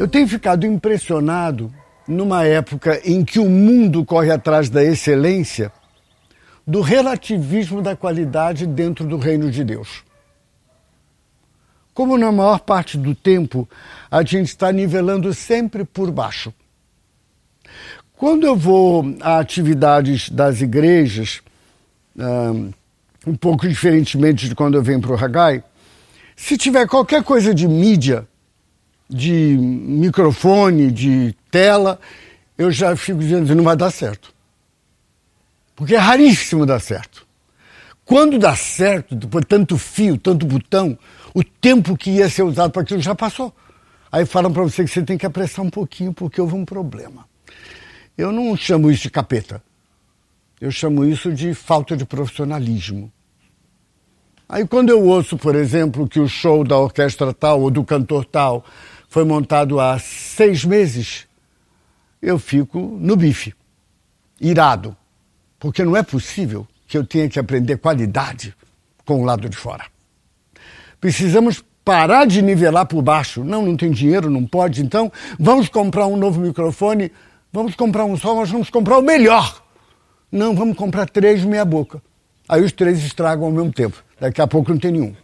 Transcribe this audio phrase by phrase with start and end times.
[0.00, 1.70] Eu tenho ficado impressionado
[2.08, 5.70] numa época em que o mundo corre atrás da excelência,
[6.66, 10.02] do relativismo da qualidade dentro do reino de Deus.
[11.92, 13.68] Como na maior parte do tempo
[14.10, 16.50] a gente está nivelando sempre por baixo.
[18.16, 21.42] Quando eu vou a atividades das igrejas,
[23.26, 25.62] um pouco diferentemente de quando eu venho para o Hagai,
[26.34, 28.26] se tiver qualquer coisa de mídia,
[29.10, 31.98] de microfone, de tela,
[32.56, 34.32] eu já fico dizendo não vai dar certo.
[35.74, 37.26] Porque é raríssimo dar certo.
[38.04, 40.98] Quando dá certo, depois tanto fio, tanto botão,
[41.34, 43.54] o tempo que ia ser usado para aquilo já passou.
[44.12, 47.24] Aí falam para você que você tem que apressar um pouquinho porque houve um problema.
[48.18, 49.62] Eu não chamo isso de capeta.
[50.60, 53.10] Eu chamo isso de falta de profissionalismo.
[54.48, 58.24] Aí quando eu ouço, por exemplo, que o show da orquestra tal ou do cantor
[58.24, 58.64] tal
[59.10, 61.26] foi montado há seis meses,
[62.22, 63.52] eu fico no bife,
[64.40, 64.96] irado,
[65.58, 68.54] porque não é possível que eu tenha que aprender qualidade
[69.04, 69.84] com o lado de fora.
[71.00, 73.42] Precisamos parar de nivelar por baixo.
[73.42, 77.10] Não, não tem dinheiro, não pode, então vamos comprar um novo microfone,
[77.52, 79.60] vamos comprar um só, mas vamos comprar o melhor.
[80.30, 82.00] Não, vamos comprar três meia boca.
[82.48, 84.04] Aí os três estragam ao mesmo tempo.
[84.20, 85.16] Daqui a pouco não tem nenhum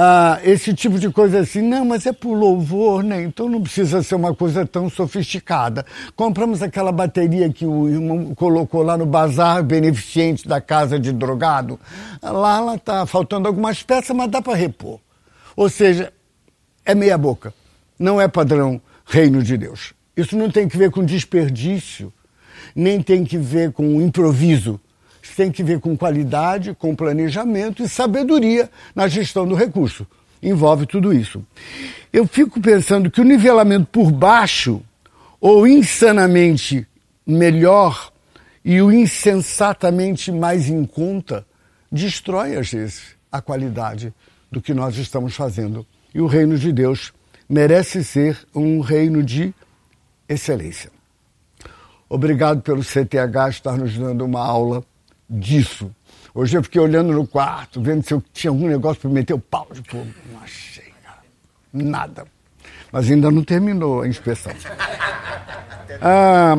[0.00, 3.20] ah, esse tipo de coisa assim, não, mas é por louvor, né?
[3.20, 5.84] Então não precisa ser uma coisa tão sofisticada.
[6.14, 11.80] Compramos aquela bateria que o irmão colocou lá no bazar beneficente da casa de drogado.
[12.22, 15.00] Lá ela está faltando algumas peças, mas dá para repor.
[15.56, 16.12] Ou seja,
[16.84, 17.52] é meia boca.
[17.98, 19.94] Não é padrão reino de Deus.
[20.16, 22.12] Isso não tem que ver com desperdício,
[22.72, 24.80] nem tem que ver com improviso
[25.36, 30.06] tem que ver com qualidade, com planejamento e sabedoria na gestão do recurso.
[30.42, 31.44] Envolve tudo isso.
[32.12, 34.82] Eu fico pensando que o nivelamento por baixo,
[35.40, 36.86] ou insanamente
[37.26, 38.12] melhor,
[38.64, 41.46] e o insensatamente mais em conta,
[41.90, 44.12] destrói às vezes a qualidade
[44.50, 45.86] do que nós estamos fazendo.
[46.14, 47.12] E o reino de Deus
[47.48, 49.54] merece ser um reino de
[50.28, 50.90] excelência.
[52.08, 54.84] Obrigado pelo CTH estar nos dando uma aula
[55.28, 55.90] disso.
[56.34, 59.38] Hoje eu fiquei olhando no quarto, vendo se eu tinha algum negócio para meter o
[59.38, 60.06] pau de fogo.
[60.32, 61.22] Não achei, cara.
[61.72, 62.24] Nada.
[62.92, 64.52] Mas ainda não terminou a inspeção.
[66.00, 66.54] Ah,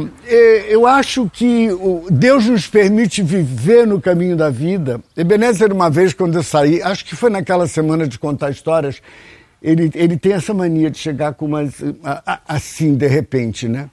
[0.67, 1.69] eu acho que
[2.11, 4.99] Deus nos permite viver no caminho da vida.
[5.15, 9.01] Ebenezer, uma vez, quando eu saí, acho que foi naquela semana de contar histórias,
[9.61, 11.75] ele, ele tem essa mania de chegar com umas.
[12.47, 13.89] assim, de repente, né?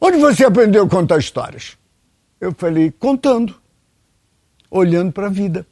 [0.00, 1.78] Onde você aprendeu a contar histórias?
[2.40, 3.59] Eu falei, contando
[4.70, 5.66] olhando para a vida,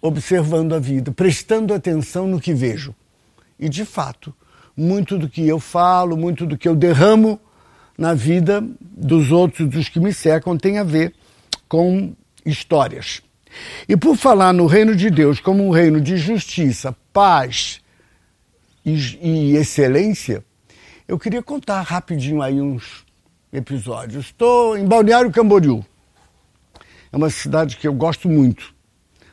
[0.00, 2.94] observando a vida, prestando atenção no que vejo.
[3.58, 4.32] E, de fato,
[4.76, 7.40] muito do que eu falo, muito do que eu derramo
[7.96, 11.12] na vida dos outros, dos que me cercam, tem a ver
[11.68, 12.14] com
[12.46, 13.20] histórias.
[13.88, 17.80] E por falar no reino de Deus como um reino de justiça, paz
[18.84, 20.44] e, e excelência,
[21.08, 23.04] eu queria contar rapidinho aí uns
[23.52, 24.26] episódios.
[24.26, 25.84] Estou em Balneário Camboriú.
[27.12, 28.74] É uma cidade que eu gosto muito.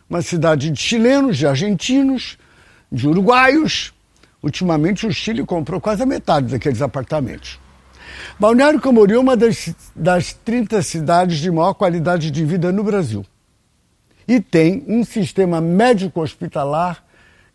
[0.10, 2.38] Uma cidade de chilenos, de argentinos,
[2.92, 3.94] de uruguaios.
[4.42, 7.60] Ultimamente o Chile comprou quase a metade daqueles apartamentos.
[8.40, 13.26] Balneário Camboriú é uma das, das 30 cidades de maior qualidade de vida no Brasil.
[14.28, 17.04] E tem um sistema médico-hospitalar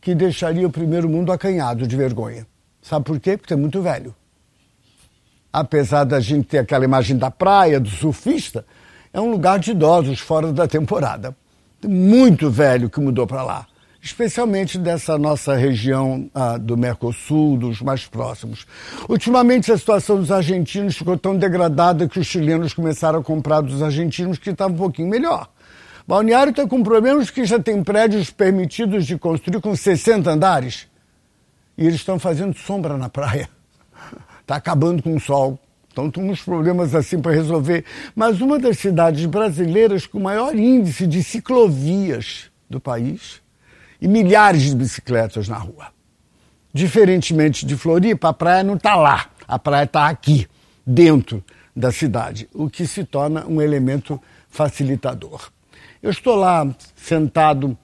[0.00, 2.46] que deixaria o primeiro mundo acanhado de vergonha.
[2.80, 3.36] Sabe por quê?
[3.36, 4.14] Porque é muito velho.
[5.52, 8.64] Apesar da gente ter aquela imagem da praia, do surfista,
[9.12, 11.36] é um lugar de idosos fora da temporada.
[11.86, 13.66] Muito velho que mudou para lá,
[14.02, 18.66] especialmente dessa nossa região ah, do Mercosul, dos mais próximos.
[19.08, 23.82] Ultimamente, a situação dos argentinos ficou tão degradada que os chilenos começaram a comprar dos
[23.82, 25.48] argentinos que estava um pouquinho melhor.
[26.06, 30.88] Balneário está com problemas que já tem prédios permitidos de construir com 60 andares
[31.78, 33.48] e eles estão fazendo sombra na praia.
[34.42, 35.58] Está acabando com o sol.
[36.00, 37.84] Então temos problemas assim para resolver.
[38.14, 43.42] Mas uma das cidades brasileiras com maior índice de ciclovias do país
[44.00, 45.88] e milhares de bicicletas na rua.
[46.72, 50.46] Diferentemente de Floripa, a praia não está lá, a praia está aqui,
[50.86, 51.44] dentro
[51.74, 55.50] da cidade, o que se torna um elemento facilitador.
[56.02, 57.76] Eu estou lá sentado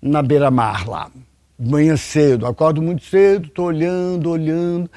[0.00, 1.10] na beira-mar lá,
[1.58, 4.90] de manhã cedo, acordo muito cedo, estou olhando, olhando,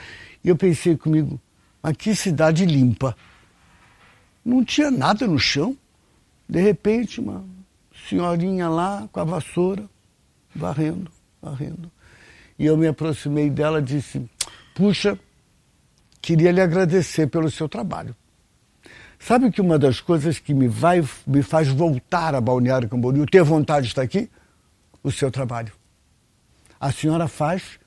[0.44, 1.40] e eu pensei comigo,
[1.84, 3.16] mas que cidade limpa.
[4.44, 5.78] Não tinha nada no chão.
[6.48, 7.44] De repente, uma
[8.08, 9.90] senhorinha lá com a vassoura,
[10.56, 11.92] varrendo, varrendo.
[12.58, 14.26] E eu me aproximei dela e disse:
[14.74, 15.20] Puxa,
[16.22, 18.16] queria lhe agradecer pelo seu trabalho.
[19.20, 23.44] Sabe que uma das coisas que me, vai, me faz voltar a Balneário Camboriú, ter
[23.44, 24.30] vontade de estar aqui?
[25.02, 25.72] O seu trabalho.
[26.80, 27.80] A senhora faz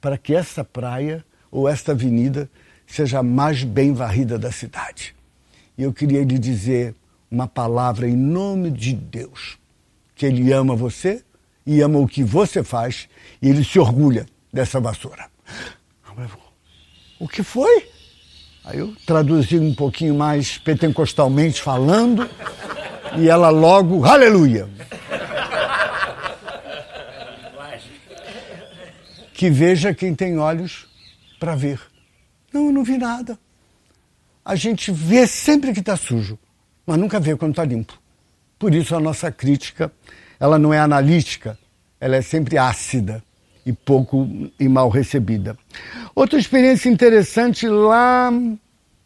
[0.00, 2.50] para que essa praia ou esta avenida
[2.90, 5.14] seja a mais bem varrida da cidade.
[5.78, 6.94] E eu queria lhe dizer
[7.30, 9.58] uma palavra em nome de Deus,
[10.14, 11.22] que Ele ama você
[11.64, 13.08] e ama o que você faz
[13.40, 15.30] e Ele se orgulha dessa vassoura.
[17.18, 17.88] O que foi?
[18.64, 22.28] Aí eu traduzi um pouquinho mais pentecostalmente falando
[23.16, 24.68] e ela logo, aleluia.
[29.32, 30.86] Que veja quem tem olhos
[31.38, 31.89] para ver.
[32.52, 33.38] Não, eu não vi nada.
[34.44, 36.38] A gente vê sempre que está sujo,
[36.86, 37.98] mas nunca vê quando está limpo.
[38.58, 39.92] Por isso a nossa crítica,
[40.38, 41.58] ela não é analítica,
[42.00, 43.22] ela é sempre ácida
[43.64, 45.56] e pouco e mal recebida.
[46.14, 48.32] Outra experiência interessante lá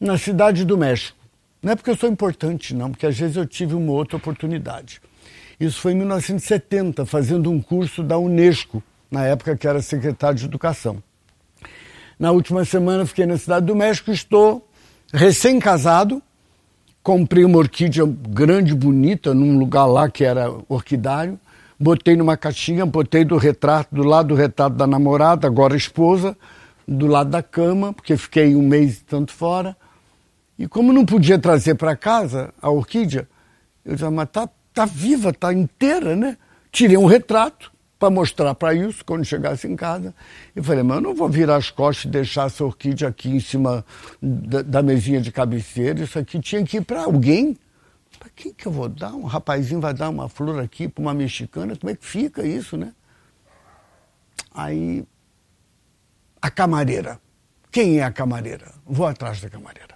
[0.01, 1.17] na cidade do México.
[1.63, 5.01] Não é porque eu sou importante, não, porque às vezes eu tive uma outra oportunidade.
[5.59, 10.45] Isso foi em 1970, fazendo um curso da Unesco, na época que era secretário de
[10.45, 11.03] Educação.
[12.19, 14.67] Na última semana fiquei na cidade do México, estou
[15.13, 16.23] recém-casado,
[17.03, 21.39] comprei uma orquídea grande, bonita, num lugar lá que era orquidário,
[21.79, 26.37] botei numa caixinha, botei do retrato, do lado do retrato da namorada, agora esposa,
[26.87, 29.77] do lado da cama, porque fiquei um mês e tanto fora.
[30.57, 33.29] E como não podia trazer para casa a orquídea,
[33.85, 36.37] eu disse, ah, mas tá, tá viva, tá inteira, né?
[36.71, 37.74] Tirei um retrato
[38.05, 40.15] para mostrar para isso quando chegasse em casa.
[40.55, 43.41] E falei, mas eu não vou virar as costas e deixar essa orquídea aqui em
[43.41, 43.83] cima
[44.21, 46.03] da, da mesinha de cabeceira.
[46.03, 47.57] Isso aqui tinha que ir para alguém.
[48.19, 49.15] Para quem que eu vou dar?
[49.15, 51.75] Um rapazinho vai dar uma flor aqui para uma mexicana?
[51.77, 52.93] Como é que fica isso, né?
[54.53, 55.03] Aí,
[56.43, 57.19] a camareira.
[57.73, 58.71] Quem é a camareira?
[58.85, 59.95] Vou atrás da camareira.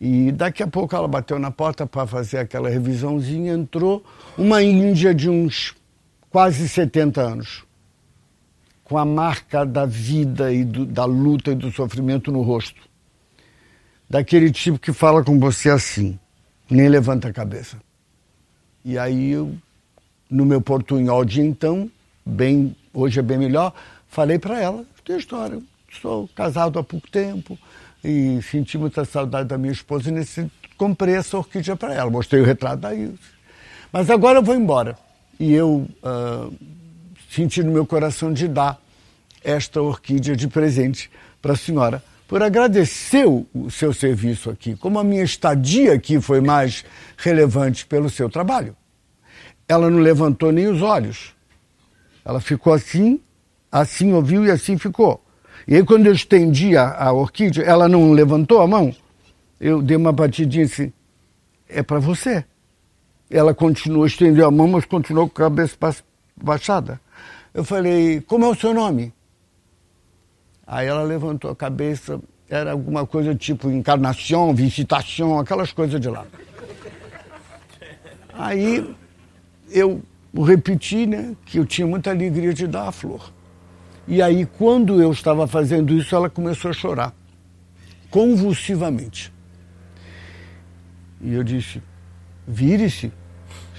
[0.00, 4.04] E daqui a pouco ela bateu na porta para fazer aquela revisãozinha, entrou
[4.36, 5.76] uma índia de uns
[6.32, 7.62] quase 70 anos,
[8.82, 12.80] com a marca da vida e do, da luta e do sofrimento no rosto.
[14.08, 16.18] Daquele tipo que fala com você assim
[16.70, 17.76] nem levanta a cabeça.
[18.82, 19.54] E aí eu,
[20.28, 21.90] no meu portunhol de então,
[22.24, 23.74] bem, hoje é bem melhor,
[24.08, 25.60] falei para ela, tem história,
[26.00, 27.58] sou casado há pouco tempo
[28.02, 32.40] e senti muita saudade da minha esposa e nesse comprei essa orquídea para ela, mostrei
[32.40, 33.18] o retrato da Ilse.
[33.92, 34.96] Mas agora eu vou embora.
[35.38, 36.54] E eu uh,
[37.30, 38.80] senti no meu coração de dar
[39.42, 42.02] esta orquídea de presente para a senhora
[42.32, 46.82] por agradecer o seu serviço aqui, como a minha estadia aqui foi mais
[47.18, 48.74] relevante pelo seu trabalho.
[49.68, 51.34] Ela não levantou nem os olhos.
[52.24, 53.20] Ela ficou assim,
[53.70, 55.22] assim ouviu e assim ficou.
[55.68, 58.96] E aí, quando eu estendi a, a orquídea, ela não levantou a mão.
[59.60, 60.90] Eu dei uma batidinha assim:
[61.68, 62.46] é para você.
[63.32, 65.74] Ela continuou, estendeu a mão, mas continuou com a cabeça
[66.36, 67.00] baixada.
[67.54, 69.12] Eu falei: como é o seu nome?
[70.66, 76.26] Aí ela levantou a cabeça, era alguma coisa tipo encarnação, visitação, aquelas coisas de lá.
[78.34, 78.94] Aí
[79.70, 80.02] eu
[80.34, 83.32] repeti, né, que eu tinha muita alegria de dar a flor.
[84.06, 87.14] E aí, quando eu estava fazendo isso, ela começou a chorar,
[88.10, 89.32] convulsivamente.
[91.20, 91.82] E eu disse:
[92.46, 93.12] vire-se,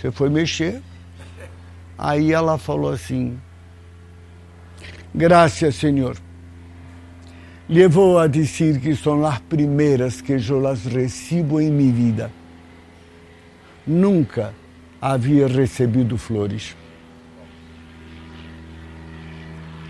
[0.04, 0.82] você foi mexer.
[1.98, 3.40] Aí ela falou assim:
[5.16, 6.18] graças, Senhor
[7.68, 12.32] levou a dizer que são as primeiras que eu las recebo em minha vida.
[13.88, 14.54] Nunca
[15.02, 16.76] havia recebido flores.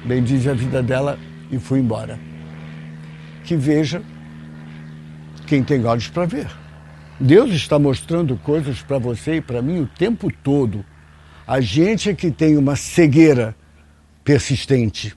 [0.06, 1.18] Bendize a vida dela
[1.52, 2.20] e fui embora.
[3.44, 4.02] Que veja
[5.48, 6.63] quem tem olhos para ver.
[7.20, 10.84] Deus está mostrando coisas para você e para mim o tempo todo.
[11.46, 13.56] A gente é que tem uma cegueira
[14.24, 15.16] persistente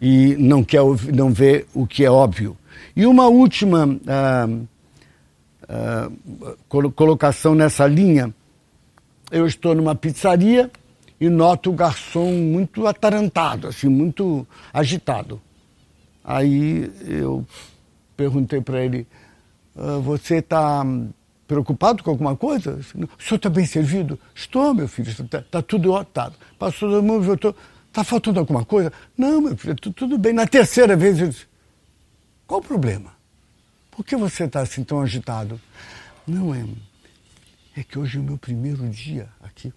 [0.00, 0.80] e não quer
[1.14, 2.56] não vê o que é óbvio.
[2.94, 4.48] E uma última ah,
[5.68, 6.10] ah,
[6.94, 8.34] colocação nessa linha,
[9.30, 10.70] eu estou numa pizzaria
[11.20, 15.40] e noto o garçom muito atarantado, assim, muito agitado.
[16.24, 17.46] Aí eu
[18.16, 19.06] perguntei para ele,
[19.76, 20.84] ah, você está
[21.50, 22.74] preocupado com alguma coisa?
[22.74, 22.82] O
[23.20, 24.16] senhor está bem servido?
[24.32, 26.36] Estou, meu filho, está tá tudo otado.
[26.56, 27.56] Passou do mundo, voltou.
[27.88, 28.92] Está faltando alguma coisa?
[29.18, 30.32] Não, meu filho, tudo bem.
[30.32, 31.46] Na terceira vez eu disse,
[32.46, 33.12] qual o problema?
[33.90, 35.60] Por que você está assim tão agitado?
[36.24, 36.64] Não, é,
[37.76, 39.72] é que hoje é o meu primeiro dia aqui.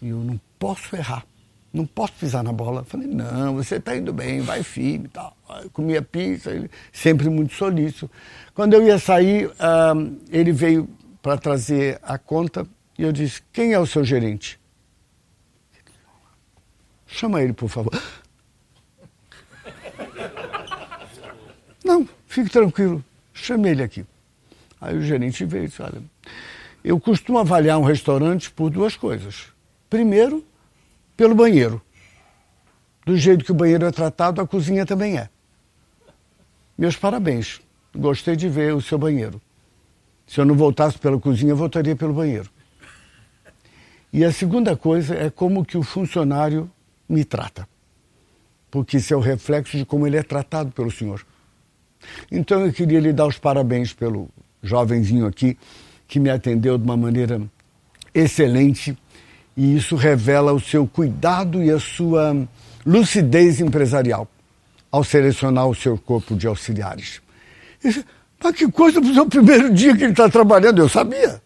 [0.00, 1.26] E eu não posso errar.
[1.76, 2.80] Não posso pisar na bola.
[2.80, 5.36] Eu falei, não, você está indo bem, vai firme e tal.
[5.62, 8.10] Eu comia pizza, ele sempre muito solícito.
[8.54, 10.88] Quando eu ia sair, uh, ele veio
[11.22, 12.66] para trazer a conta
[12.98, 14.58] e eu disse, quem é o seu gerente?
[17.06, 17.92] Chama ele, por favor.
[21.84, 24.04] Não, fique tranquilo, chame ele aqui.
[24.80, 26.02] Aí o gerente veio e disse, olha,
[26.82, 29.46] eu costumo avaliar um restaurante por duas coisas.
[29.88, 30.44] Primeiro,
[31.16, 31.80] pelo banheiro.
[33.04, 35.28] Do jeito que o banheiro é tratado, a cozinha também é.
[36.76, 37.60] Meus parabéns.
[37.94, 39.40] Gostei de ver o seu banheiro.
[40.26, 42.50] Se eu não voltasse pela cozinha, eu voltaria pelo banheiro.
[44.12, 46.70] E a segunda coisa é como que o funcionário
[47.08, 47.66] me trata.
[48.70, 51.24] Porque isso é o reflexo de como ele é tratado pelo senhor.
[52.30, 54.28] Então eu queria lhe dar os parabéns pelo
[54.62, 55.56] jovenzinho aqui,
[56.06, 57.40] que me atendeu de uma maneira
[58.12, 58.96] excelente
[59.56, 62.36] e isso revela o seu cuidado e a sua
[62.84, 64.28] lucidez empresarial
[64.92, 67.20] ao selecionar o seu corpo de auxiliares.
[67.82, 68.04] Disse,
[68.42, 71.40] mas que coisa para o seu primeiro dia que ele está trabalhando, eu sabia.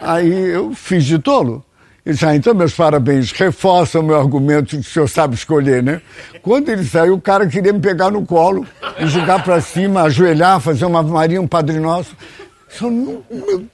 [0.00, 1.64] Aí eu fiz de tolo.
[2.04, 5.82] Ele disse, ah, então meus parabéns, reforça o meu argumento que o senhor sabe escolher,
[5.82, 6.00] né?
[6.42, 8.66] Quando ele saiu, o cara queria me pegar no colo
[8.98, 12.16] e jogar para cima, ajoelhar, fazer uma maria, um Padre Nosso.
[12.68, 13.64] Só não, meu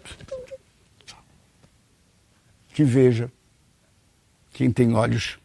[2.79, 3.29] que veja
[4.53, 5.37] quem tem olhos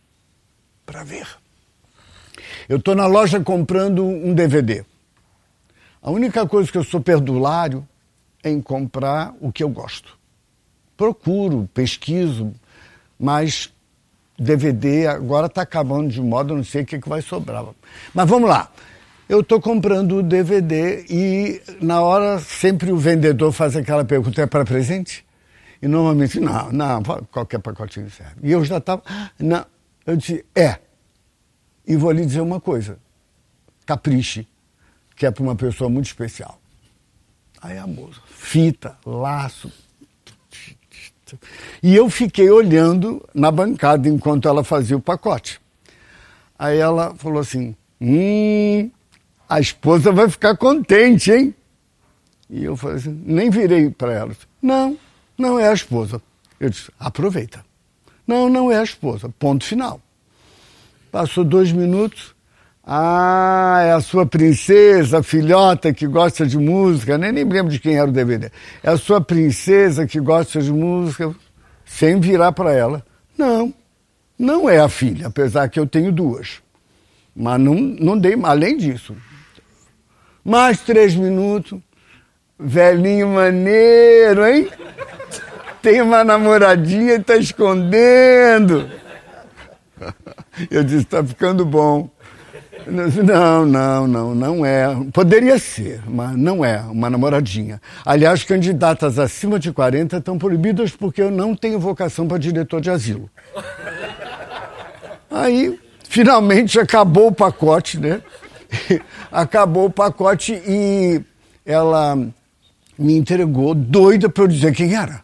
[0.85, 1.27] para ver.
[2.69, 4.85] Eu estou na loja comprando um DVD.
[5.99, 7.87] A única coisa que eu sou perdulário
[8.43, 10.15] é em comprar o que eu gosto.
[10.95, 12.53] Procuro, pesquiso,
[13.19, 13.73] mas
[14.37, 17.65] DVD agora está acabando de modo, não sei o que, que vai sobrar.
[18.13, 18.69] Mas vamos lá.
[19.27, 24.45] Eu estou comprando o DVD e na hora sempre o vendedor faz aquela pergunta: é
[24.45, 25.25] para presente?
[25.83, 28.35] E normalmente, não, não, qualquer pacotinho serve.
[28.41, 29.03] E eu já estava,
[30.05, 30.79] eu disse, é.
[31.85, 32.97] E vou lhe dizer uma coisa,
[33.85, 34.47] capriche,
[35.13, 36.57] que é para uma pessoa muito especial.
[37.61, 39.69] Aí a moça, fita, laço.
[41.81, 45.59] E eu fiquei olhando na bancada enquanto ela fazia o pacote.
[46.57, 48.89] Aí ela falou assim: hum,
[49.49, 51.53] a esposa vai ficar contente, hein?
[52.49, 54.37] E eu falei assim, nem virei para ela.
[54.61, 54.97] Não,
[55.37, 56.21] não é a esposa.
[56.59, 57.63] Eu disse, aproveita.
[58.25, 59.29] Não, não é a esposa.
[59.37, 60.01] Ponto final.
[61.11, 62.33] Passou dois minutos.
[62.85, 67.17] Ah, é a sua princesa, filhota que gosta de música.
[67.17, 68.51] Nem, nem lembro de quem era o DVD.
[68.81, 71.33] É a sua princesa que gosta de música.
[71.85, 73.05] Sem virar para ela.
[73.37, 73.73] Não,
[74.37, 76.61] não é a filha, apesar que eu tenho duas.
[77.35, 79.15] Mas não, não dei além disso.
[80.43, 81.79] Mais três minutos.
[82.59, 84.69] Velhinho maneiro, hein?
[85.83, 88.89] Tem uma namoradinha e tá escondendo.
[90.71, 92.09] Eu disse, tá ficando bom.
[92.87, 94.87] Não, não, não, não é.
[95.11, 97.81] Poderia ser, mas não é uma namoradinha.
[98.05, 102.89] Aliás, candidatas acima de 40 estão proibidas porque eu não tenho vocação para diretor de
[102.89, 103.29] asilo.
[105.29, 108.21] Aí, finalmente, acabou o pacote, né?
[109.31, 111.21] acabou o pacote e
[111.65, 112.15] ela
[112.97, 115.23] me entregou doida para eu dizer quem era.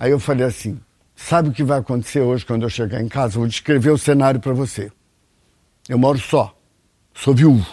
[0.00, 0.80] Aí eu falei assim:
[1.14, 3.38] sabe o que vai acontecer hoje quando eu chegar em casa?
[3.38, 4.90] vou descrever o cenário para você.
[5.86, 6.56] Eu moro só,
[7.14, 7.66] sou viúvo.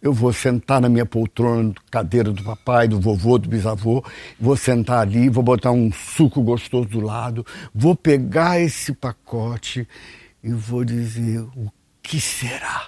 [0.00, 4.02] Eu vou sentar na minha poltrona, cadeira do papai, do vovô, do bisavô,
[4.40, 7.44] vou sentar ali, vou botar um suco gostoso do lado,
[7.74, 9.86] vou pegar esse pacote
[10.42, 11.70] e vou dizer: o
[12.00, 12.86] que será?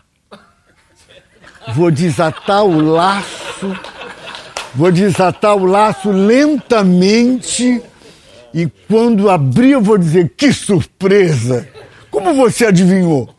[1.75, 3.76] Vou desatar o laço,
[4.75, 7.82] vou desatar o laço lentamente
[8.52, 11.69] e quando abrir, eu vou dizer: que surpresa!
[12.11, 13.33] Como você adivinhou?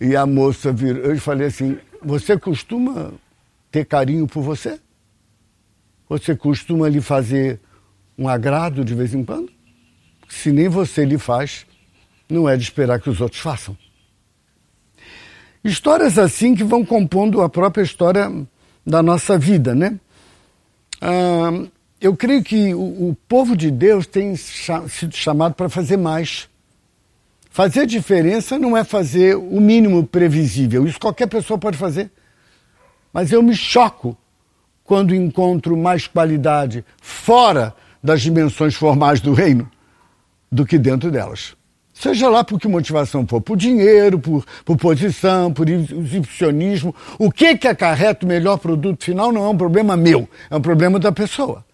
[0.00, 1.04] E a moça virou.
[1.04, 3.12] Eu falei assim: você costuma
[3.70, 4.80] ter carinho por você?
[6.08, 7.60] Você costuma lhe fazer
[8.18, 9.50] um agrado de vez em quando?
[10.28, 11.66] Se nem você lhe faz,
[12.28, 13.76] não é de esperar que os outros façam.
[15.64, 18.30] Histórias assim que vão compondo a própria história
[18.84, 19.98] da nossa vida, né?
[21.00, 21.66] Ah,
[22.02, 26.48] eu creio que o, o povo de Deus tem sido chamado para fazer mais.
[27.48, 32.10] Fazer diferença não é fazer o mínimo previsível, isso qualquer pessoa pode fazer.
[33.12, 34.16] Mas eu me choco
[34.82, 39.70] quando encontro mais qualidade fora das dimensões formais do reino
[40.50, 41.54] do que dentro delas.
[41.94, 47.56] Seja lá por que motivação for, por dinheiro, por, por posição, por exibicionismo, o que
[47.56, 51.12] que acarreta o melhor produto final não é um problema meu, é um problema da
[51.12, 51.64] pessoa.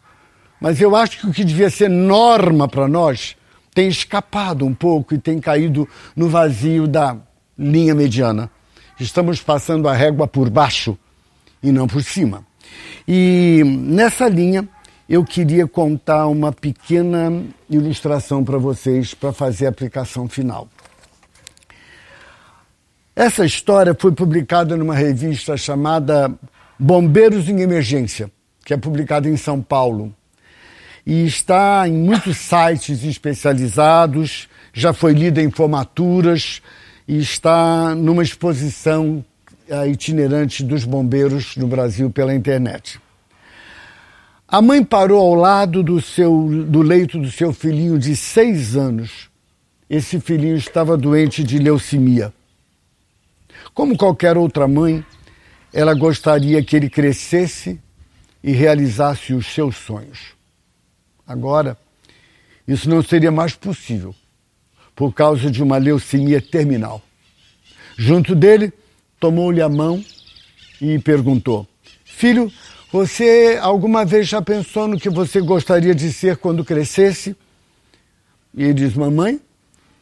[0.61, 3.37] Mas eu acho que o que devia ser norma para nós
[3.75, 7.17] tem escapado um pouco e tem caído no vazio da
[7.57, 8.51] linha mediana.
[8.99, 10.99] Estamos passando a régua por baixo
[11.63, 12.45] e não por cima.
[13.07, 14.69] E nessa linha
[15.09, 20.69] eu queria contar uma pequena ilustração para vocês para fazer a aplicação final.
[23.17, 26.33] Essa história foi publicada numa revista chamada
[26.79, 28.31] Bombeiros em Emergência,
[28.65, 30.15] que é publicada em São Paulo.
[31.09, 36.61] E está em muitos sites especializados, já foi lida em formaturas
[37.09, 39.25] e está numa exposição
[39.67, 43.01] eh, itinerante dos bombeiros no Brasil pela internet.
[44.47, 49.31] A mãe parou ao lado do, seu, do leito do seu filhinho de seis anos.
[49.89, 52.35] Esse filhinho estava doente de leucemia.
[53.73, 55.03] Como qualquer outra mãe,
[55.73, 57.81] ela gostaria que ele crescesse
[58.45, 60.37] e realizasse os seus sonhos.
[61.29, 61.77] Agora,
[62.67, 64.15] isso não seria mais possível
[64.97, 67.03] por causa de uma leucemia terminal.
[67.99, 68.73] Junto dele,
[69.21, 70.03] tomou-lhe a mão
[70.81, 71.69] e perguntou:
[72.03, 72.51] Filho,
[72.91, 77.37] você alguma vez já pensou no que você gostaria de ser quando crescesse?
[78.55, 79.39] E ele diz: Mamãe,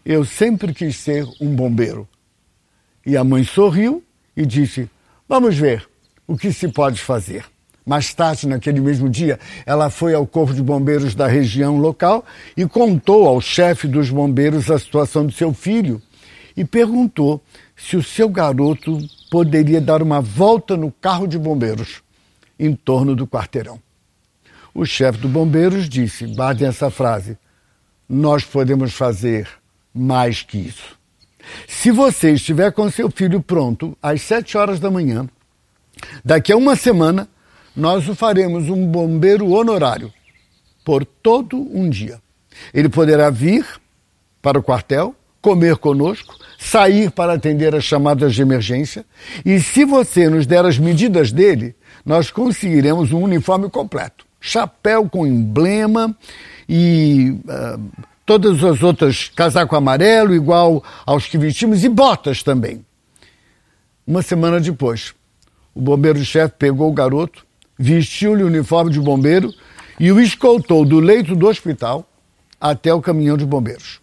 [0.04, 2.08] eu sempre quis ser um bombeiro.
[3.04, 4.04] E a mãe sorriu
[4.36, 4.88] e disse:
[5.28, 5.88] Vamos ver
[6.24, 7.44] o que se pode fazer.
[7.86, 12.24] Mais tarde, naquele mesmo dia, ela foi ao Corpo de Bombeiros da região local
[12.56, 16.02] e contou ao chefe dos bombeiros a situação do seu filho
[16.56, 17.40] e perguntou
[17.76, 18.98] se o seu garoto
[19.30, 22.02] poderia dar uma volta no carro de bombeiros
[22.58, 23.80] em torno do quarteirão.
[24.74, 27.38] O chefe dos bombeiros disse, guardem essa frase,
[28.08, 29.48] nós podemos fazer
[29.94, 30.98] mais que isso.
[31.68, 35.28] Se você estiver com seu filho pronto às sete horas da manhã,
[36.24, 37.28] daqui a uma semana,
[37.76, 40.12] nós o faremos um bombeiro honorário
[40.84, 42.20] por todo um dia.
[42.72, 43.66] Ele poderá vir
[44.40, 49.04] para o quartel, comer conosco, sair para atender as chamadas de emergência,
[49.44, 54.26] e se você nos der as medidas dele, nós conseguiremos um uniforme completo.
[54.40, 56.16] Chapéu com emblema
[56.68, 62.84] e uh, todas as outras, casaco amarelo, igual aos que vestimos, e botas também.
[64.06, 65.14] Uma semana depois,
[65.74, 67.45] o bombeiro-chefe pegou o garoto,
[67.78, 69.52] vestiu-lhe o uniforme de bombeiro
[69.98, 72.06] e o escoltou do leito do hospital
[72.60, 74.00] até o caminhão de bombeiros.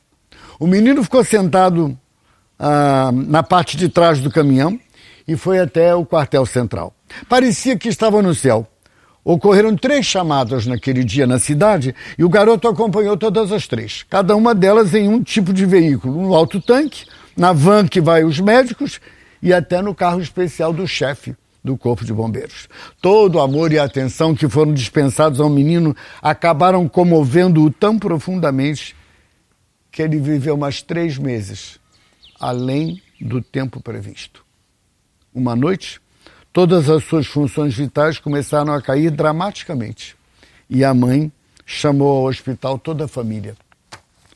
[0.59, 1.97] O menino ficou sentado
[2.59, 4.79] ah, na parte de trás do caminhão
[5.27, 6.93] e foi até o quartel central.
[7.27, 8.67] Parecia que estava no céu.
[9.25, 14.35] Ocorreram três chamadas naquele dia na cidade e o garoto acompanhou todas as três, cada
[14.35, 17.05] uma delas em um tipo de veículo, no alto tanque,
[17.35, 18.99] na van que vai os médicos
[19.41, 21.33] e até no carro especial do chefe
[21.63, 22.67] do Corpo de Bombeiros.
[23.01, 28.95] Todo o amor e atenção que foram dispensados ao menino acabaram comovendo-o tão profundamente
[29.91, 31.79] que ele viveu mais três meses,
[32.39, 34.43] além do tempo previsto.
[35.33, 36.01] Uma noite,
[36.51, 40.15] todas as suas funções vitais começaram a cair dramaticamente.
[40.69, 41.31] E a mãe
[41.65, 43.55] chamou ao hospital toda a família.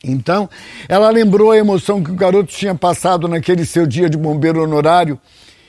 [0.02, 0.48] Então,
[0.88, 5.20] ela lembrou a emoção que o garoto tinha passado naquele seu dia de bombeiro honorário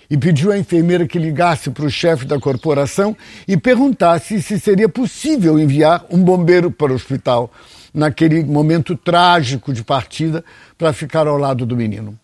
[0.10, 3.16] e pediu à enfermeira que ligasse para o chefe da corporação
[3.48, 7.52] e perguntasse se seria possível enviar um bombeiro para o hospital
[7.94, 10.44] naquele momento trágico de partida
[10.78, 12.20] para ficar ao lado do menino.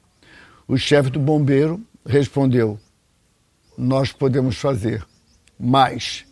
[0.68, 2.80] O chefe do bombeiro respondeu:
[3.78, 5.06] nós podemos fazer
[5.60, 6.26] mais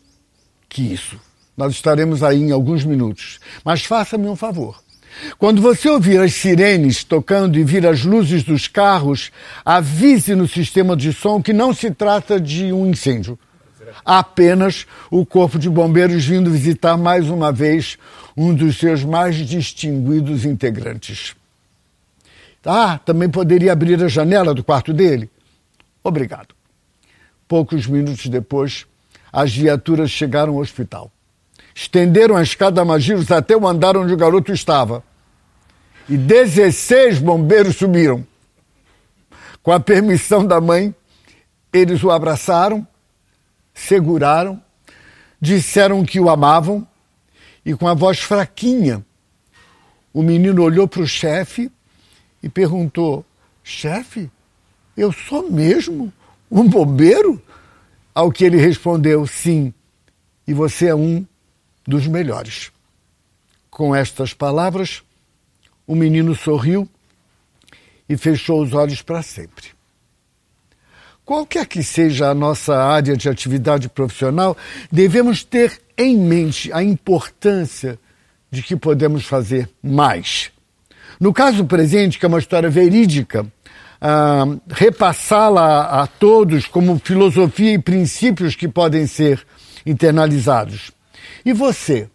[0.68, 1.20] que isso.
[1.56, 3.40] Nós estaremos aí em alguns minutos.
[3.64, 4.83] Mas faça-me um favor.
[5.38, 9.32] Quando você ouvir as sirenes tocando e vir as luzes dos carros,
[9.64, 13.38] avise no sistema de som que não se trata de um incêndio.
[14.04, 17.98] Apenas o Corpo de Bombeiros vindo visitar mais uma vez
[18.36, 21.36] um dos seus mais distinguidos integrantes.
[22.66, 25.30] Ah, também poderia abrir a janela do quarto dele?
[26.04, 26.56] Obrigado.
[27.48, 28.86] Poucos minutos depois,
[29.32, 31.12] as viaturas chegaram ao hospital.
[31.76, 35.04] Estenderam a escada Magiros até o andar onde o garoto estava.
[36.08, 38.26] E 16 bombeiros subiram.
[39.62, 40.94] Com a permissão da mãe,
[41.72, 42.86] eles o abraçaram,
[43.74, 44.62] seguraram,
[45.40, 46.88] disseram que o amavam
[47.66, 49.04] e, com a voz fraquinha,
[50.14, 51.72] o menino olhou para o chefe
[52.42, 53.26] e perguntou:
[53.64, 54.30] Chefe,
[54.96, 56.14] eu sou mesmo
[56.52, 57.42] um bombeiro?
[58.14, 59.74] Ao que ele respondeu: Sim,
[60.48, 61.26] e você é um
[61.86, 62.72] dos melhores.
[63.70, 65.04] Com estas palavras,
[65.86, 66.88] o menino sorriu
[68.08, 69.68] e fechou os olhos para sempre.
[71.26, 74.58] Qualquer que seja a nossa área de atividade profissional,
[74.92, 77.98] devemos ter em mente a importância
[78.52, 80.52] de que podemos fazer mais.
[81.20, 87.80] No caso presente, que é uma história verídica, uh, repassá-la a todos como filosofia e
[87.80, 89.46] princípios que podem ser
[89.86, 90.92] internalizados.
[91.46, 92.10] E você?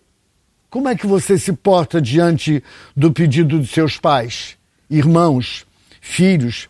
[0.70, 2.62] Como é que você se porta diante
[2.96, 4.56] do pedido de seus pais,
[4.88, 5.66] irmãos,
[6.00, 6.68] filhos,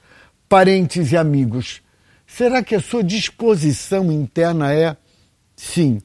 [0.48, 1.82] parentes e amigos?
[2.26, 4.96] Será que a sua disposição interna é
[5.56, 6.00] sim,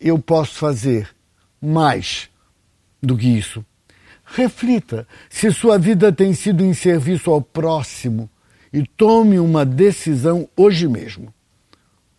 [0.00, 1.08] eu posso fazer
[1.60, 2.30] mais
[3.02, 3.64] do que isso?
[4.24, 8.28] Reflita se sua vida tem sido em serviço ao próximo
[8.72, 11.32] e tome uma decisão hoje mesmo.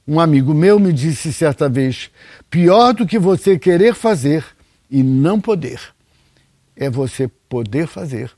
[0.10, 2.10] Um amigo meu me disse certa vez:
[2.50, 4.44] pior do que você querer fazer
[4.90, 5.80] e não poder,
[6.76, 8.32] é você poder fazer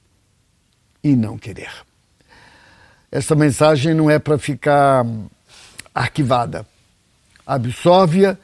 [1.02, 1.72] e não querer.
[3.10, 5.06] Essa mensagem não é para ficar
[5.96, 6.68] arquivada.
[7.48, 8.38] Absorve-a,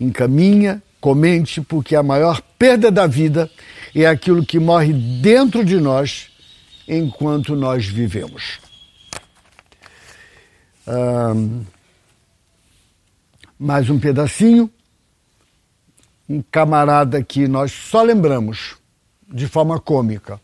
[0.00, 3.50] encaminha, comente, porque a maior perda da vida
[3.94, 6.30] é aquilo que morre dentro de nós
[6.88, 8.58] enquanto nós vivemos.
[10.88, 11.62] Um,
[13.62, 14.70] mais um pedacinho.
[16.26, 18.78] Um camarada que nós só lembramos
[19.28, 20.40] de forma cômica.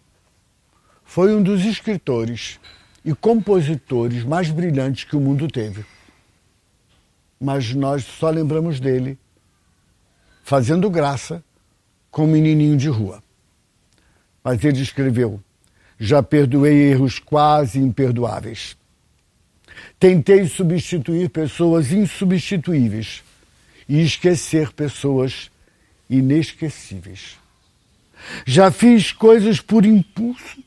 [1.02, 2.61] Foi um dos escritores
[3.02, 5.83] e compositores mais brilhantes que o mundo teve.
[7.40, 9.18] Mas nós só lembramos dele
[10.42, 11.42] fazendo graça
[12.11, 13.22] com um menininho de rua.
[14.44, 15.40] Mas ele escreveu:
[15.98, 18.76] Já perdoei erros quase imperdoáveis.
[19.98, 23.22] Tentei substituir pessoas insubstituíveis
[23.88, 25.50] e esquecer pessoas
[26.08, 27.36] inesquecíveis.
[28.44, 30.62] Já fiz coisas por impulso,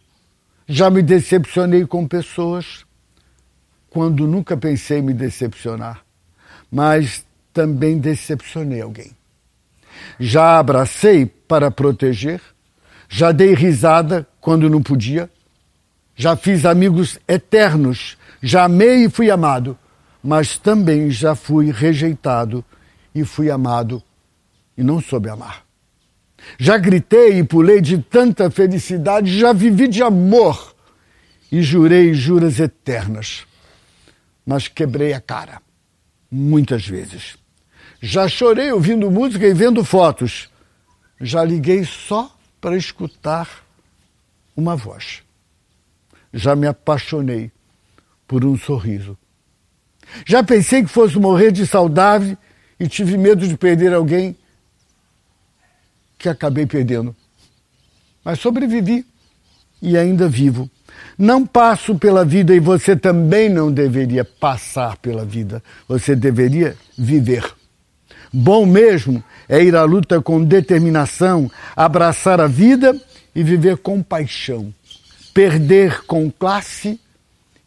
[0.67, 2.85] já me decepcionei com pessoas
[3.89, 6.03] quando nunca pensei me decepcionar,
[6.71, 9.11] mas também decepcionei alguém.
[10.19, 12.41] Já abracei para proteger,
[13.09, 15.29] já dei risada quando não podia,
[16.15, 19.77] já fiz amigos eternos, já amei e fui amado,
[20.23, 22.63] mas também já fui rejeitado
[23.13, 24.01] e fui amado
[24.77, 25.65] e não soube amar.
[26.57, 30.73] Já gritei e pulei de tanta felicidade, já vivi de amor
[31.51, 33.45] e jurei juras eternas,
[34.45, 35.61] mas quebrei a cara
[36.31, 37.37] muitas vezes.
[38.01, 40.49] Já chorei ouvindo música e vendo fotos.
[41.19, 43.65] Já liguei só para escutar
[44.55, 45.21] uma voz.
[46.33, 47.51] Já me apaixonei
[48.29, 49.17] por um sorriso.
[50.23, 52.37] Já pensei que fosse morrer de saudade
[52.79, 54.37] e tive medo de perder alguém
[56.15, 57.15] que acabei perdendo.
[58.23, 59.03] Mas sobrevivi
[59.81, 60.69] e ainda vivo.
[61.17, 65.63] Não passo pela vida e você também não deveria passar pela vida.
[65.87, 67.43] Você deveria viver.
[68.31, 72.95] Bom mesmo é ir à luta com determinação, abraçar a vida
[73.33, 74.71] e viver com paixão.
[75.33, 76.99] Perder com classe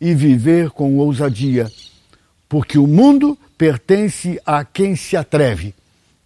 [0.02, 1.70] e viver com ousadia.
[2.48, 5.72] Porque o mundo pertence a quem se atreve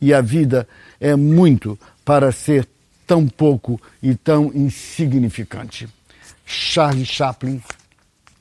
[0.00, 0.66] e a vida
[0.98, 2.66] é muito para ser
[3.06, 5.86] tão pouco e tão insignificante.
[6.46, 7.62] Charles Chaplin,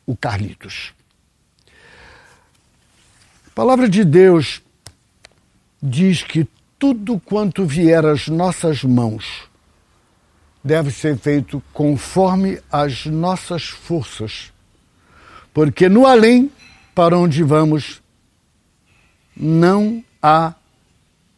[0.06, 0.94] o Carlitos.
[3.48, 4.62] A palavra de Deus
[5.84, 6.48] diz que
[6.80, 9.50] tudo quanto vier às nossas mãos
[10.64, 14.55] deve ser feito conforme as nossas forças,
[15.56, 16.52] porque no além
[16.94, 18.04] para onde vamos
[19.38, 20.54] não há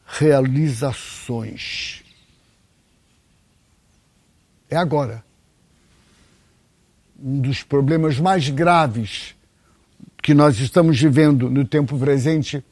[0.08, 2.04] realizações.
[4.72, 5.24] É agora.
[7.20, 9.36] Um dos problemas mais graves
[10.24, 12.66] que nós estamos vivendo no tempo presente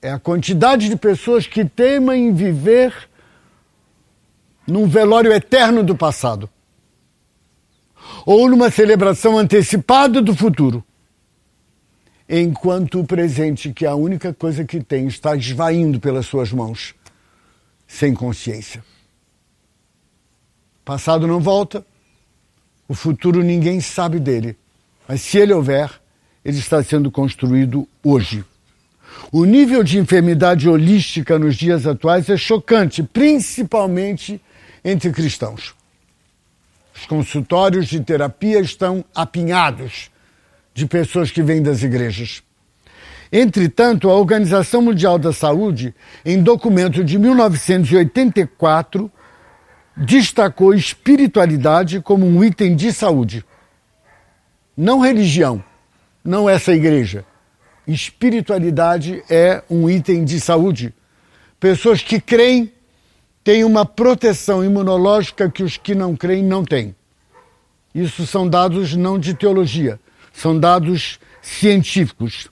[0.00, 2.94] é a quantidade de pessoas que temem viver
[4.64, 6.48] num velório eterno do passado
[8.24, 10.84] ou numa celebração antecipada do futuro,
[12.28, 16.94] enquanto o presente, que é a única coisa que tem, está esvaindo pelas suas mãos,
[17.86, 18.84] sem consciência.
[20.84, 21.84] Passado não volta,
[22.86, 24.56] o futuro ninguém sabe dele,
[25.06, 25.90] mas se ele houver,
[26.44, 28.44] ele está sendo construído hoje.
[29.32, 34.40] O nível de enfermidade holística nos dias atuais é chocante, principalmente
[34.84, 35.77] entre cristãos.
[36.98, 40.10] Os consultórios de terapia estão apinhados
[40.74, 42.42] de pessoas que vêm das igrejas.
[43.30, 49.10] Entretanto, a Organização Mundial da Saúde, em documento de 1984,
[49.96, 53.44] destacou espiritualidade como um item de saúde.
[54.76, 55.62] Não religião,
[56.24, 57.24] não essa igreja,
[57.86, 60.92] espiritualidade é um item de saúde.
[61.60, 62.72] Pessoas que creem
[63.48, 66.94] tem uma proteção imunológica que os que não creem não têm.
[67.94, 69.98] Isso são dados não de teologia,
[70.34, 72.50] são dados científicos.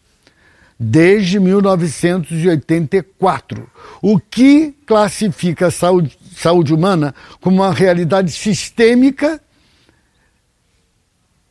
[0.81, 9.39] Desde 1984, o que classifica a saúde, saúde humana como uma realidade sistêmica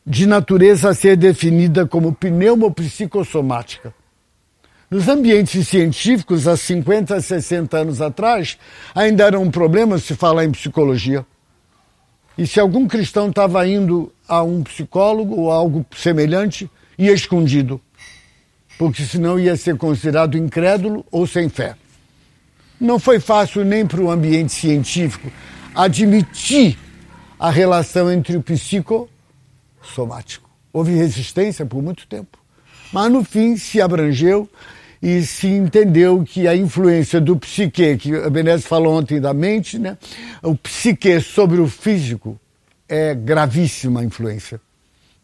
[0.03, 3.93] de natureza a ser definida como pneumopsicossomática.
[4.89, 8.57] Nos ambientes científicos, há 50, 60 anos atrás,
[8.93, 11.25] ainda era um problema se falar em psicologia.
[12.37, 17.81] E se algum cristão estava indo a um psicólogo ou algo semelhante, ia escondido,
[18.77, 21.75] porque senão ia ser considerado incrédulo ou sem fé.
[22.79, 25.31] Não foi fácil nem para o ambiente científico
[25.73, 26.77] admitir
[27.39, 30.47] a relação entre o psicossomático.
[30.71, 32.44] Houve resistência por muito tempo.
[32.95, 34.47] Mas no fim se abrangeu
[35.01, 39.77] e se entendeu que a influência do psique, que a Benesse falou ontem da mente,
[39.77, 39.97] né?
[40.41, 42.39] o psique sobre o físico
[42.87, 44.61] é gravíssima influência.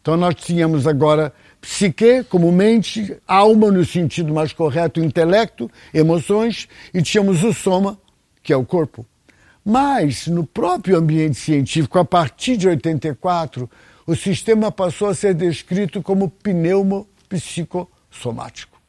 [0.02, 1.32] Então nós tínhamos agora
[1.62, 7.98] psique como mente, alma no sentido mais correto, intelecto, emoções, e tínhamos o soma,
[8.42, 9.06] que é o corpo.
[9.64, 13.70] Mas no próprio ambiente científico, a partir de 84,
[14.06, 16.28] o sistema passou a ser descrito como
[17.32, 18.80] pneumopsicossomático.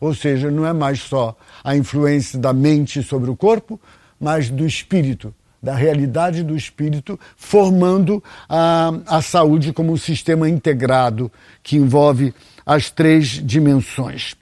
[0.00, 3.80] Ou seja, não é mais só a influência da mente sobre o corpo,
[4.18, 11.30] mas do espírito, da realidade do espírito, formando a, a saúde como um sistema integrado
[11.62, 12.34] que envolve
[12.66, 14.34] as três dimensões.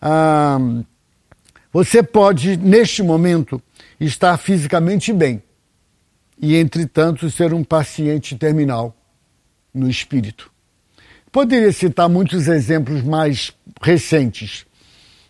[0.00, 0.58] Ah,
[1.72, 3.60] você pode, neste momento,
[3.98, 5.42] estar fisicamente bem
[6.40, 8.94] e, entretanto, ser um paciente terminal
[9.72, 10.53] no espírito.
[11.34, 14.64] Poderia citar muitos exemplos mais recentes.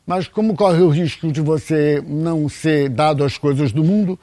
[0.07, 4.21] Mas como corre o risco de você não ser dado às coisas do mundo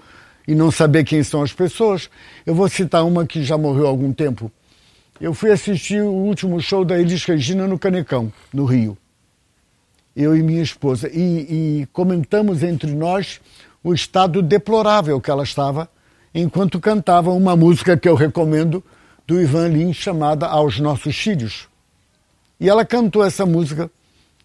[0.47, 2.07] e não saber quem são as pessoas,
[2.45, 4.51] eu vou citar uma que já morreu há algum tempo.
[5.19, 8.95] Eu fui assistir o último show da Elis Regina no Canecão, no Rio.
[10.15, 11.09] Eu e minha esposa.
[11.11, 13.41] E, e comentamos entre nós
[13.83, 15.89] o estado deplorável que ela estava
[16.31, 18.83] enquanto cantava uma música que eu recomendo
[19.25, 21.70] do Ivan Lins chamada Aos Nossos Filhos.
[22.61, 23.91] E ela cantou essa música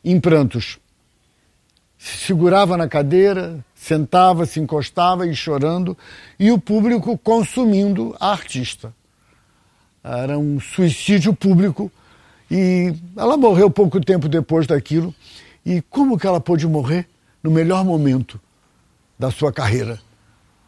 [0.05, 0.81] em prantos
[1.99, 5.97] se segurava na cadeira, sentava, se encostava e chorando,
[6.39, 8.95] e o público consumindo a artista.
[10.05, 11.91] Era um suicídio público
[12.51, 15.15] e ela morreu pouco tempo depois daquilo.
[15.65, 17.09] E como que ela pôde morrer
[17.43, 18.41] no melhor momento
[19.19, 20.01] da sua carreira?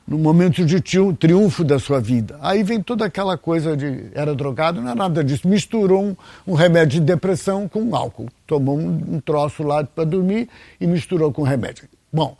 [0.08, 2.38] No momento de triunfo da sua vida.
[2.40, 5.46] Aí vem toda aquela coisa de era drogado, não é nada disso.
[5.46, 6.16] Misturou um,
[6.46, 8.30] um remédio de depressão com álcool.
[8.46, 10.48] Tomou um, um troço lá para dormir
[10.80, 11.86] e misturou com remédio.
[12.10, 12.38] Bom,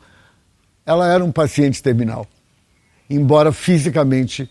[0.87, 2.26] ela era um paciente terminal,
[3.11, 4.50] embora fisicamente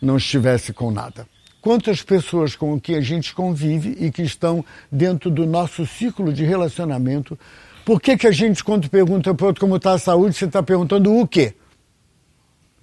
[0.00, 1.26] não estivesse com nada.
[1.60, 6.44] Quantas pessoas com que a gente convive e que estão dentro do nosso ciclo de
[6.44, 7.38] relacionamento,
[7.84, 10.62] por que, que a gente, quando pergunta para outro como está a saúde, você está
[10.62, 11.52] perguntando o quê?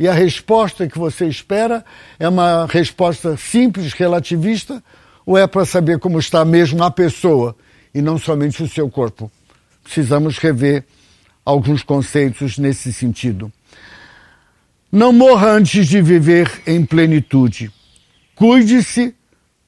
[0.01, 1.85] E a resposta que você espera
[2.17, 4.83] é uma resposta simples, relativista,
[5.23, 7.55] ou é para saber como está mesmo a pessoa
[7.93, 9.31] e não somente o seu corpo?
[9.83, 10.85] Precisamos rever
[11.45, 13.53] alguns conceitos nesse sentido.
[14.91, 17.71] Não morra antes de viver em plenitude.
[18.33, 19.13] Cuide-se,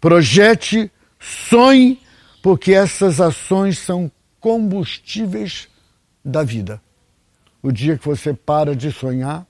[0.01, 2.01] projete, sonhe,
[2.41, 5.67] porque essas ações são combustíveis
[6.25, 6.81] da vida.
[7.61, 9.45] O dia que você para de sonhar,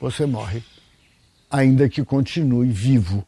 [0.00, 0.62] você morre,
[1.50, 3.24] ainda que continue vivo.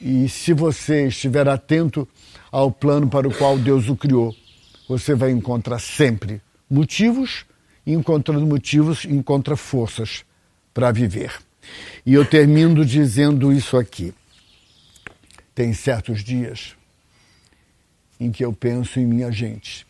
[0.00, 2.08] E se você estiver atento
[2.50, 4.34] ao plano para o qual Deus o criou,
[4.88, 7.46] você vai encontrar sempre motivos,
[7.84, 10.24] e encontrando motivos, encontra forças
[10.72, 11.32] para viver.
[12.06, 14.14] E eu termino dizendo isso aqui.
[15.54, 16.76] Tem certos dias
[18.18, 19.86] em que eu penso em minha gente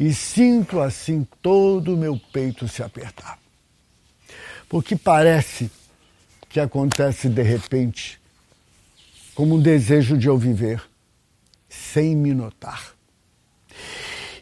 [0.00, 3.38] e sinto assim todo o meu peito se apertar.
[4.68, 5.70] Porque parece
[6.48, 8.20] que acontece de repente,
[9.34, 10.82] como um desejo de eu viver,
[11.68, 12.94] sem me notar.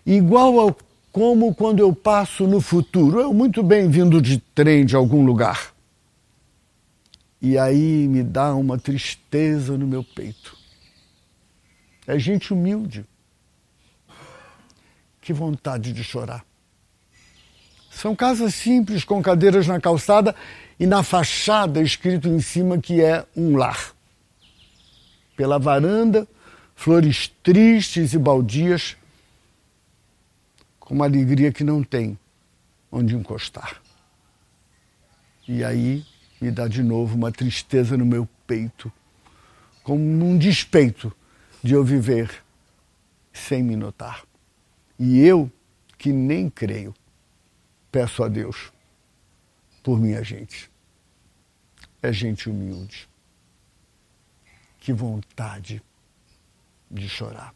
[0.05, 0.77] Igual ao
[1.17, 5.75] como quando eu passo no futuro, eu muito bem vindo de trem de algum lugar.
[7.41, 10.55] E aí me dá uma tristeza no meu peito.
[12.07, 13.07] É gente humilde.
[15.23, 16.45] Que vontade de chorar.
[17.97, 20.37] São casas simples, com cadeiras na calçada
[20.79, 23.95] e na fachada escrito em cima que é um lar.
[25.35, 26.29] Pela varanda,
[26.75, 28.99] flores tristes e baldias,
[30.79, 32.19] com uma alegria que não tem
[32.93, 33.81] onde encostar.
[35.49, 36.05] E aí
[36.39, 38.93] me dá de novo uma tristeza no meu peito,
[39.83, 41.11] como um despeito
[41.63, 42.45] de eu viver
[43.33, 44.23] sem me notar.
[44.99, 45.51] E eu,
[45.97, 46.95] que nem creio,
[47.91, 48.73] peço a Deus
[49.83, 50.71] por minha gente.
[52.03, 53.09] É gente humilde.
[54.79, 55.83] Que vontade
[56.91, 57.55] de chorar.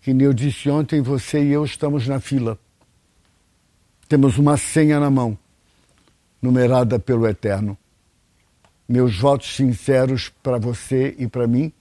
[0.00, 2.58] Que nem eu disse ontem, você e eu estamos na fila.
[4.08, 5.38] Temos uma senha na mão,
[6.40, 7.76] numerada pelo Eterno.
[8.88, 11.72] Meus votos sinceros para você e para mim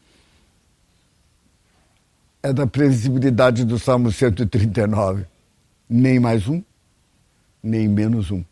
[2.42, 5.26] é da previsibilidade do Salmo 139.
[5.90, 6.64] Nem mais um,
[7.62, 8.44] nem menos um.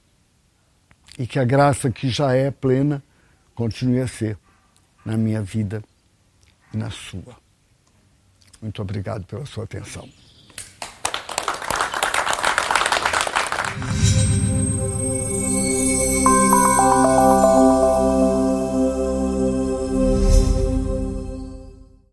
[1.17, 3.02] E que a graça que já é plena
[3.56, 4.38] continue a ser
[5.06, 5.84] na minha vida
[6.73, 7.38] e na sua.
[8.62, 10.08] Muito obrigado pela sua atenção.